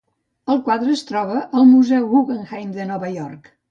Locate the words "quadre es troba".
0.69-1.43